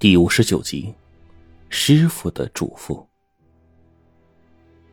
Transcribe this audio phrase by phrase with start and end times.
[0.00, 0.94] 第五十九集，
[1.70, 3.04] 师傅的嘱咐。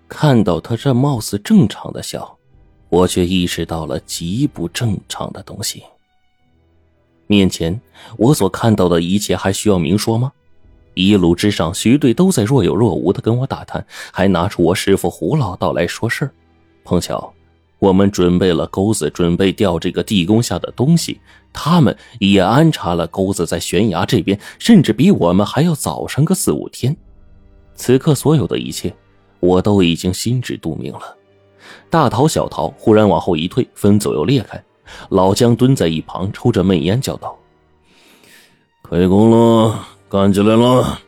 [0.08, 2.36] 看到他这貌似正常的笑，
[2.90, 5.84] 我却意识到了极不正常的东西。
[7.28, 7.80] 面前
[8.18, 10.32] 我所看到的一切还需要明说吗？
[10.96, 16.34] 一路之上，徐队都在若有若无的跟我打探，还拿出我师傅胡老道来说事儿。
[16.84, 17.32] 碰巧。
[17.86, 21.20] 我们准备了钩子，准备钓这个地宫下的东西。
[21.54, 26.98] 他们也安插了钩子在悬崖这边，甚至比我们还要早上个四五天。
[27.76, 28.92] 此刻所有的一切，
[29.40, 31.16] 我都已经心知肚明了。
[31.88, 34.60] 大桃、小桃忽然往后一退，分左右裂开。
[35.10, 37.38] 老姜蹲在一旁，抽着闷烟，叫道
[38.82, 39.80] ：“开工了，
[40.10, 41.00] 干起来了！”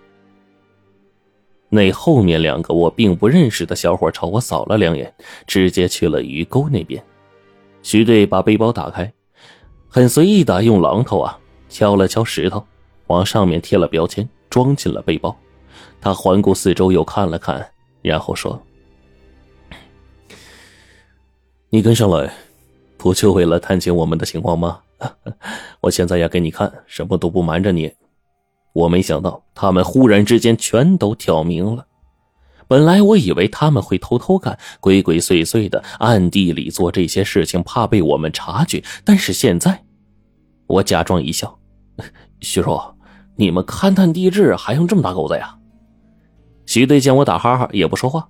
[1.70, 5.13] 那后面两个我并不认识的小伙朝我扫了两眼，
[5.45, 7.03] 直接去了鱼钩那边。
[7.84, 9.12] 徐队把背包打开，
[9.88, 12.66] 很随意的用榔头啊敲了敲石头，
[13.07, 15.35] 往上面贴了标签，装进了背包。
[15.99, 17.70] 他环顾四周，又看了看，
[18.02, 18.62] 然后说
[21.70, 22.31] ：“你跟上来，
[22.98, 24.79] 不就为了探清我们的情况吗？
[25.81, 27.91] 我现在要给你看，什么都不瞒着你。”
[28.78, 31.88] 我没想到他们忽然之间全都挑明了。
[32.68, 38.84] 本来我以为他们会偷偷干、鬼鬼祟祟的暗地里做这些事情，怕被我们察觉。
[39.04, 39.84] 但是现在，
[40.68, 41.58] 我假装一笑
[42.40, 42.96] ：“徐若，
[43.36, 45.58] 你们勘探地质还用这么大钩子呀？”
[46.68, 48.30] 徐队见我打哈哈，也不说话，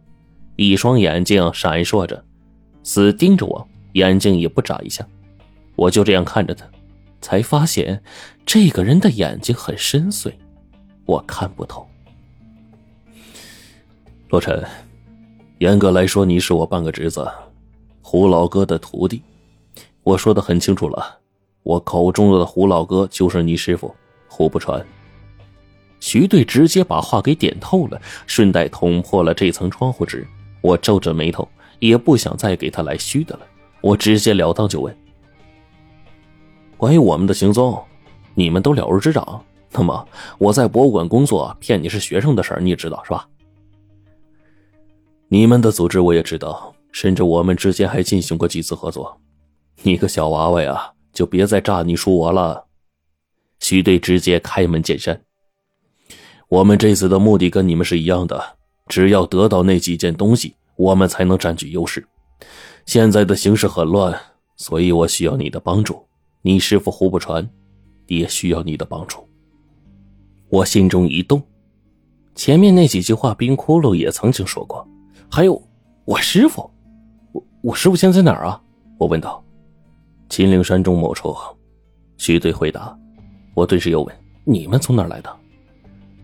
[0.55, 2.23] 一双眼睛闪烁着，
[2.83, 5.05] 死盯着我，眼睛也不眨一下。
[5.75, 6.65] 我就这样看着他。
[7.19, 8.01] 才发现，
[8.47, 10.31] 这个人的眼睛很深邃，
[11.05, 11.85] 我看不透。
[14.29, 14.63] 洛尘，
[15.57, 17.29] 严格来说，你是我半个侄子，
[18.01, 19.21] 胡老哥的徒弟。
[20.01, 21.19] 我说的很清楚了，
[21.63, 23.93] 我口中的胡老哥就是你师傅
[24.29, 24.81] 胡不传。
[25.99, 30.25] 徐队直接把话给点透了，顺带捅破了这层窗户纸。
[30.61, 31.45] 我皱着眉头，
[31.79, 33.41] 也不想再给他来虚的了，
[33.81, 34.97] 我直截了当就问。
[36.77, 37.83] 关于我们的行踪，
[38.37, 39.43] 你们都了如指掌。
[39.71, 43.27] 那么我在博物馆工作，骗你是学生的事儿，你也知道是吧？
[45.27, 49.19] 你们的组织我也知道，甚至我们之间还进行过几次合作。
[49.81, 52.65] 你个小娃娃呀，就别再炸你叔我了。
[53.59, 55.19] 徐队直接开门见山：
[56.47, 58.55] 我们这次的目的跟你们是一样的，
[58.87, 62.07] 只要得到那几件东西，我们才能占据优势。
[62.85, 64.15] 现在的形势很乱，
[64.57, 66.05] 所以我需要你的帮助。
[66.43, 67.49] 你师傅胡不传，
[68.07, 69.27] 也需要你的帮助。
[70.49, 71.41] 我心中一动，
[72.35, 74.87] 前面那几句话冰窟窿也曾经说过。
[75.29, 75.61] 还有
[76.05, 76.69] 我师傅，
[77.33, 78.61] 我我师傅现在在哪儿啊？
[78.97, 79.43] 我问道。
[80.29, 81.35] 秦岭山中某处。
[82.17, 82.97] 徐队回答。
[83.53, 85.35] 我顿时又问：你们从哪儿来的？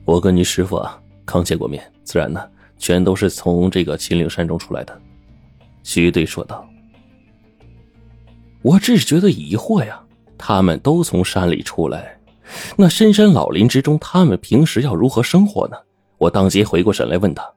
[0.05, 5.01] 我跟你师傅啊刚见过面，自然呢，全都是从这个秦岭山中出来的。
[5.83, 6.67] 徐队说道。
[8.61, 10.01] 我只是觉得疑惑呀。
[10.45, 12.19] 他们都从山里出来，
[12.75, 15.77] 那深山老林之中，他们平时要如何生活呢？
[16.17, 17.49] 我当即回过神来问他：“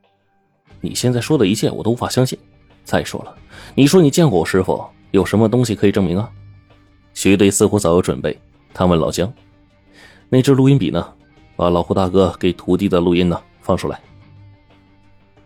[0.80, 2.38] 你现在说的一切，我都无法相信。
[2.84, 3.34] 再说了，
[3.74, 6.30] 你说你见过我师傅，有什么东西可以证明啊？”
[7.12, 8.38] 徐队似乎早有准备，
[8.72, 9.32] 他问老姜
[10.30, 11.12] ：“那支录音笔呢？
[11.56, 14.00] 把老胡大哥给徒弟的录音呢放出来。”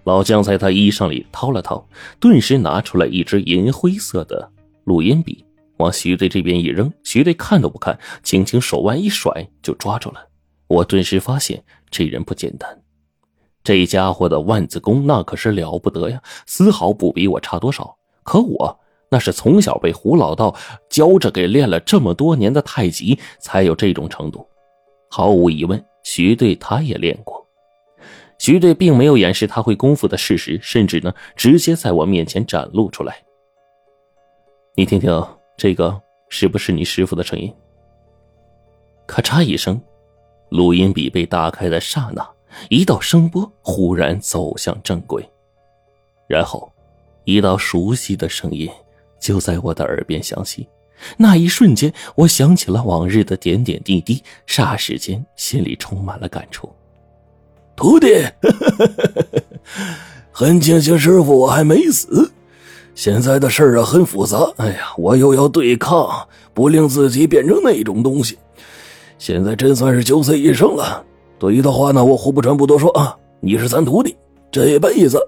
[0.05, 1.83] 老姜在他衣裳里掏了掏，
[2.21, 4.47] 顿时拿出来一支银灰色的
[4.85, 5.43] 录音笔。
[5.81, 10.25] 往徐队这边一扔，徐队看都不看，轻轻手腕一甩就抓住了。
[10.69, 12.81] 我顿时发现这人不简单，
[13.65, 17.97] 这家伙的万字功那可是了不得呀，丝毫不比我差多少。
[18.23, 18.79] 可我
[19.11, 20.55] 那是从小被胡老道
[20.89, 24.47] 教着，给练了这么多年的太极，才有这种程度。
[25.11, 27.45] 毫无疑问，徐队他也练过。
[28.39, 33.17] 徐队并没有掩饰他会功夫的事实，甚至呢，直接在我面前展露出来。
[34.77, 35.40] 你听听。
[35.61, 36.01] 这个
[36.31, 37.53] 是不是你师傅的声音？
[39.07, 39.79] 咔嚓一声，
[40.49, 42.27] 录音笔被打开的刹那，
[42.71, 45.23] 一道声波忽然走向正轨，
[46.27, 46.73] 然后，
[47.25, 48.71] 一道熟悉的声音
[49.21, 50.67] 就在我的耳边响起。
[51.19, 56.75] 那一瞬间，我想起了往日的点点滴滴，霎时间心里充满了感触。
[57.77, 58.25] 徒弟，
[60.33, 62.33] 很庆幸师傅我还没死。
[63.01, 66.07] 现在的事儿啊很复杂，哎呀，我又要对抗，
[66.53, 68.37] 不令自己变成那种东西。
[69.17, 71.03] 现在真算是九死一生了。
[71.39, 74.15] 多余的话呢，我胡不传不多说啊，你是咱徒弟，
[74.53, 75.19] 这辈子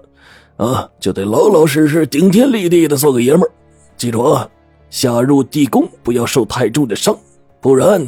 [0.55, 3.49] 啊就得老老实实、顶天立地的做个爷们儿。
[3.97, 4.47] 记住啊，
[4.91, 7.17] 下入地宫不要受太重的伤，
[7.59, 8.07] 不然，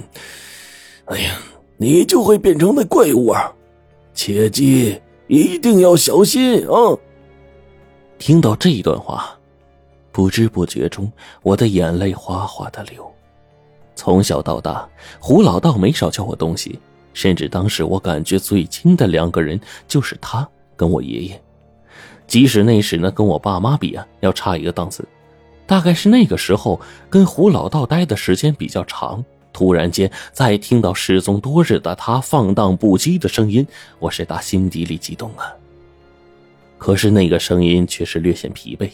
[1.06, 1.31] 哎呀，
[1.75, 3.51] 你就会变成那怪物啊！
[4.13, 6.94] 切记，一定要小心啊！
[8.19, 9.34] 听到这一段话，
[10.15, 13.06] 不知不觉中，我的眼泪哗哗的流。
[13.97, 14.88] 从小到大，
[15.19, 16.79] 胡老道没少教我东西，
[17.13, 19.59] 甚至当时我感觉最亲的两个人
[19.89, 20.47] 就是他
[20.77, 21.41] 跟我爷爷。
[22.27, 25.06] 即使那时呢，跟我爸妈比啊，要差一个档次。
[25.67, 26.79] 大概是那个时候，
[27.09, 29.21] 跟胡老道待的时间比较长。
[29.51, 33.68] 突然间，再听到失踪多日的他放荡不羁的声音，
[34.00, 35.51] 我是打心底里激动啊。
[36.77, 38.89] 可是那个声音却是略显疲惫。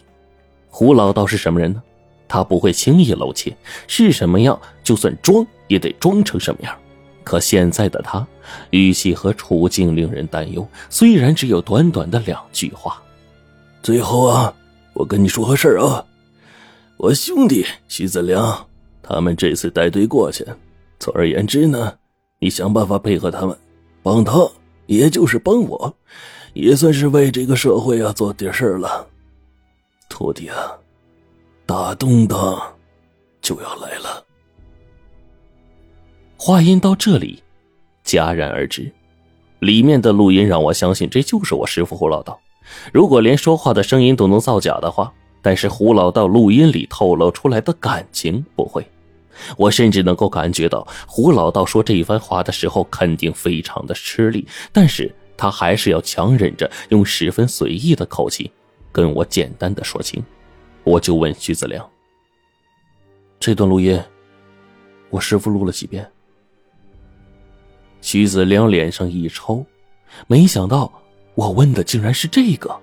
[0.71, 1.83] 胡老道是什么人呢？
[2.27, 3.55] 他不会轻易露怯，
[3.87, 6.73] 是什么样，就算装也得装成什么样。
[7.23, 8.25] 可现在的他，
[8.69, 10.65] 语气和处境令人担忧。
[10.89, 12.99] 虽然只有短短的两句话，
[13.83, 14.51] 最后啊，
[14.93, 16.03] 我跟你说个事儿啊，
[16.97, 18.65] 我兄弟徐子良。
[19.03, 20.45] 他们这次带队过去，
[20.99, 21.93] 总而言之呢，
[22.39, 23.55] 你想办法配合他们，
[24.01, 24.49] 帮他，
[24.85, 25.93] 也就是帮我，
[26.53, 29.05] 也算是为这个社会啊做点事儿了。
[30.21, 30.77] 徒弟啊，
[31.65, 32.35] 大东的
[33.41, 34.23] 就要来了。
[36.37, 37.41] 话音到这里，
[38.05, 38.91] 戛然而止。
[39.61, 42.39] 里面的录音让我相信这就是我师傅胡老道。
[42.93, 45.11] 如果连说话的声音都能造假的话。
[45.41, 48.85] 但是胡老道录音里透露出来的感情不会，
[49.57, 58.51] 我甚至能够感觉到胡老道说这一番话的时候肯定非常的吃力，但是他还是要强忍着用十分随意的口气
[58.91, 60.23] 跟我简单的说清。
[60.83, 61.87] 我就问徐子良
[63.39, 64.01] ：“这段录音，
[65.09, 66.09] 我师傅录了几遍？”
[68.01, 69.63] 徐子良脸上一抽，
[70.25, 70.91] 没想到
[71.35, 72.75] 我问的竟然是这个。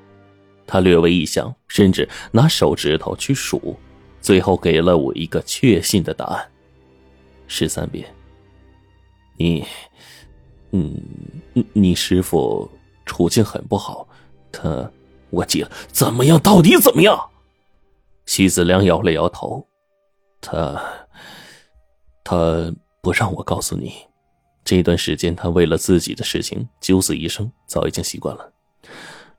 [0.65, 3.77] 他略微一想，甚至拿手指头去数，
[4.21, 6.47] 最后给了我一个确信的答案：
[7.47, 8.07] 十三遍。
[9.37, 9.65] 你，
[10.73, 10.95] 嗯，
[11.73, 12.71] 你师傅
[13.07, 14.07] 处境很不好，
[14.53, 14.89] 他，
[15.31, 16.39] 我姐，怎么样？
[16.41, 17.19] 到底怎么样？
[18.27, 19.67] 徐子良摇了摇头，
[20.41, 20.81] 他，
[22.25, 23.93] 他不让我告诉你，
[24.65, 28.53] 这段时间他为了自己的事情九死一生，早已经习惯了。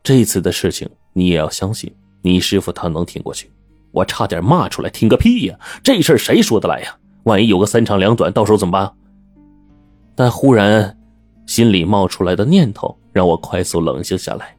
[0.04, 0.90] 这次的事情。
[1.12, 3.52] 你也要相信，你师傅他能挺过去。
[3.92, 5.60] 我差点骂出来，挺个屁呀！
[5.84, 6.96] 这事儿谁说得来呀？
[7.24, 8.94] 万一有个三长两短，到时候怎么办？
[10.16, 10.96] 但忽然，
[11.48, 14.56] 心里冒出来的念头让我快速冷静下来。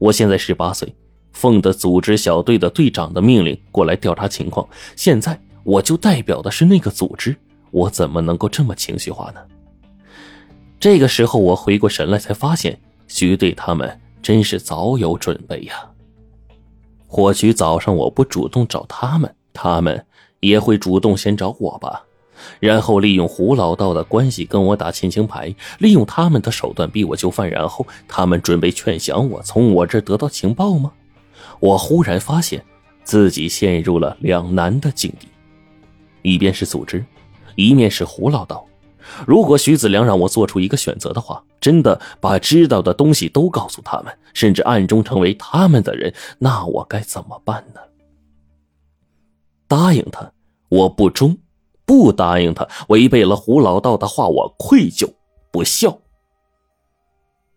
[0.00, 0.92] 我现在十八岁，
[1.32, 7.36] 奉的组织小队的队长的命令过来调查情况，现在我就代表的是那个组织，
[7.70, 9.40] 我怎么能够这么情绪化呢？
[10.80, 12.76] 这个时候，我回过神来，才发现
[13.06, 14.00] 徐队他们。
[14.22, 15.74] 真是早有准备呀！
[17.06, 20.04] 或许早上我不主动找他们，他们
[20.40, 22.04] 也会主动先找我吧，
[22.58, 30.92] 然后利用胡老道的关系跟我打亲情牌，利用他们的手段逼我就范，然后他们准备劝降我，从我这得到情报吗？
[31.58, 32.64] 我忽然发现
[33.04, 35.28] 自己陷入了两难的境地，
[36.22, 37.04] 一边是组织，
[37.54, 38.66] 一面是胡老道。
[39.26, 47.80] 如果徐子良让我做出一个选择的话，真的把知道的东西都告诉他们，甚至暗中成为他们的人，那我该怎么办呢？
[49.66, 50.30] 答应他，
[50.68, 51.34] 我不忠；
[51.90, 55.12] 不答应他，违背了胡老道的话，我愧疚
[55.50, 55.98] 不孝。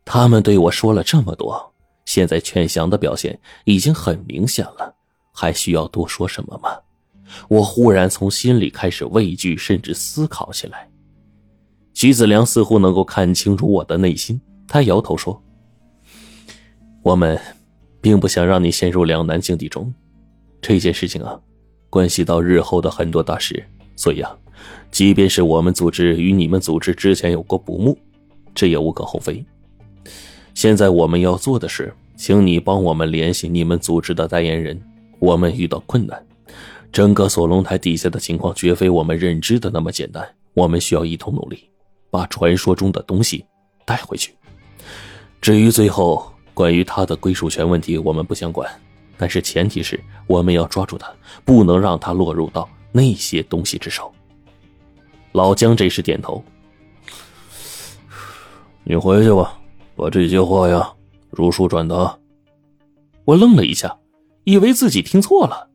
[0.03, 1.72] 他们对我说了这么多，
[2.05, 4.96] 现在劝降的表现已经很明显了，
[5.31, 6.79] 还需要多说什么吗？
[7.48, 10.89] 我忽然从心里开始畏惧，甚至思考起来。
[11.93, 15.39] 徐子良似乎能够看清楚我的内心，他摇头说
[17.05, 17.39] ：“我们
[18.01, 19.93] 并不想让你陷入两难境地中。
[20.60, 21.39] 这件事情啊，
[21.91, 23.63] 关系到日后的很多大事，
[23.95, 24.35] 所以啊，
[24.91, 27.97] 即便是我们组织与你们组织之前有过不睦，
[28.55, 29.43] 这也无可厚非。
[30.53, 34.81] 现在我们要做的是，请你帮我们联系你们组织的代言人。
[35.19, 36.21] 我们遇到困难，
[36.91, 41.69] 整个锁龙台底下的情况绝非我们认知的那么简单，我们需要一同努力。”
[42.12, 43.43] 把传说中的东西
[43.85, 44.35] 带回去。
[45.41, 48.69] 至于最后关于他的归属权问题，我们不想管，
[49.17, 51.12] 但是前提是我们要抓住他，
[51.43, 54.09] 不能让他落入到那些东西之手。
[55.33, 56.41] 老姜这时点头
[58.85, 59.59] ：“你回去吧，
[59.95, 60.93] 把这些话呀
[61.31, 62.17] 如数转达。”
[63.25, 63.97] 我愣了一下，
[64.43, 65.69] 以为自己听错了。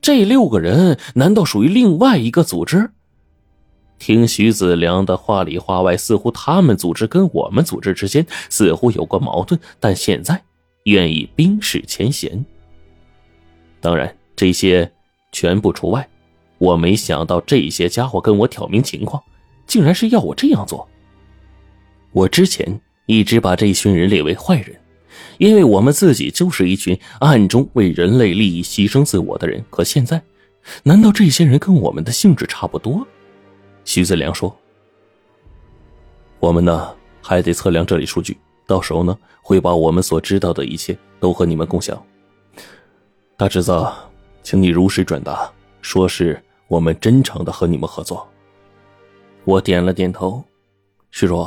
[0.00, 2.90] 这六个人难道属于另外一个组织？
[3.98, 10.42] 听徐子良的话里话外，似乎他们组织跟我们组织之间似乎有过矛盾，但现在
[10.84, 12.44] 愿意冰释前嫌。
[13.80, 14.90] 当然，这些
[15.30, 16.08] 全部除外。
[16.62, 19.20] 我没想到这些家伙跟我挑明情况，
[19.66, 20.88] 竟然是要我这样做。
[22.12, 24.78] 我之前一直把这群人列为坏人，
[25.38, 29.64] 因为我们自己就是一群暗中为人类利益牺牲自我的人。
[29.70, 30.22] 可现在，
[30.84, 33.04] 难道这些人跟我们的性质差不多？
[33.84, 34.56] 徐子良说
[36.38, 38.38] ：“我们呢，还得测量这里数据，
[38.68, 42.00] 到时候呢，会把我们所知道的一切都和你们共享。”
[43.36, 43.84] 大侄子，
[44.44, 45.50] 请你如实转达，
[45.80, 46.40] 说是
[46.72, 48.26] 我们真诚的和你们合作。
[49.44, 50.42] 我点了点头，
[51.10, 51.46] 徐叔。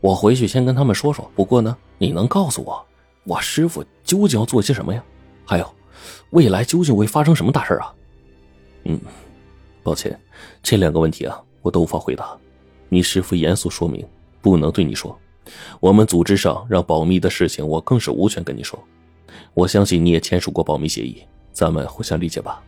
[0.00, 1.30] 我回去先跟他们说说。
[1.34, 2.82] 不过呢，你能告诉我，
[3.24, 5.04] 我师傅究竟要做些什么呀？
[5.44, 5.74] 还有，
[6.30, 7.94] 未来究竟会发生什么大事啊？
[8.84, 8.98] 嗯，
[9.82, 10.18] 抱歉，
[10.62, 12.34] 这两个问题啊，我都无法回答。
[12.88, 14.08] 你师傅严肃说明，
[14.40, 15.14] 不能对你说。
[15.80, 18.82] 我们组织上让保密的事情，我更是无权跟你说。
[19.52, 21.22] 我相信你也签署过保密协议，
[21.52, 22.62] 咱们互相理解吧。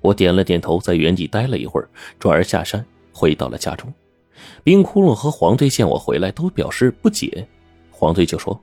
[0.00, 1.88] 我点了点头，在原地待了一会儿，
[2.18, 3.92] 转而下山，回到了家中。
[4.64, 7.46] 冰窟窿和黄队见我回来，都表示不解。
[7.90, 8.58] 黄队就说：“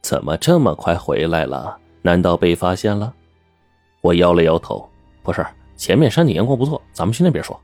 [0.00, 1.76] 怎么这么快回来了？
[2.00, 3.12] 难道被发现了？”
[4.00, 4.88] 我摇了摇头
[5.22, 5.44] ：“不是，
[5.76, 7.58] 前面山顶阳光不错，咱们去那边说。”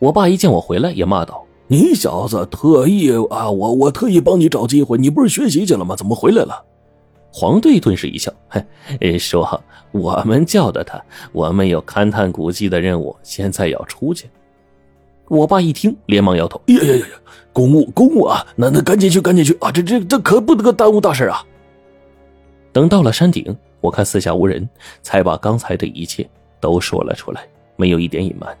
[0.00, 3.50] 我爸一见我回来，也骂道：“你小子特意啊！
[3.50, 5.94] 我我特意帮你找机会，你不是学习去了吗？
[5.94, 6.64] 怎么回来了？”
[7.32, 14.28] 黄队顿时一笑：“嘿，说我们叫的他，我们有勘探古迹的任务，现在要出去。”
[15.28, 17.06] 我爸一听，连忙摇头：“呀呀呀呀，
[17.52, 18.44] 公务公务啊！
[18.56, 19.70] 那那赶紧去，赶紧去啊！
[19.70, 21.46] 这这这可不得耽误大事啊！”
[22.72, 24.68] 等到了山顶，我看四下无人，
[25.02, 27.46] 才把刚才的一切都说了出来，
[27.76, 28.56] 没有一点隐瞒。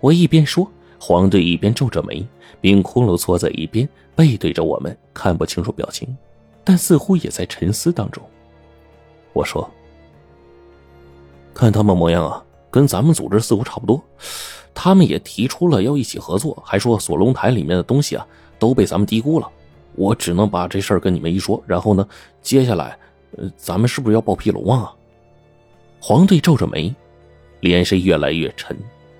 [0.00, 2.26] 我一边说，黄队一边皱着眉，
[2.60, 6.14] 冰窟窿坐在一边，背对着我们，看不清楚表情，
[6.68, 8.22] 但似乎也在沉思当中。
[9.32, 9.66] 我说
[11.54, 14.02] ：“看他们模样啊，跟咱们组织似乎差不多。”
[14.74, 18.26] 他们也提出了要一起合作，还说锁龙台里面的东西啊
[18.58, 19.50] 都被咱们低估了。
[19.94, 22.06] 我只能把这事儿跟你们一说，然后呢，
[22.42, 22.98] 接下来，
[23.38, 24.94] 呃，咱们是不是要报皮龙啊？
[25.98, 26.94] 黄队皱着眉，
[27.60, 28.76] 脸是越来越沉。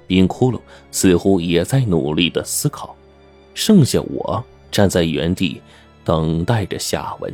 [0.07, 2.95] 冰窟窿似乎也在努力的思考，
[3.55, 5.63] 剩下我站在原地，
[6.09, 7.31] 等待着下文。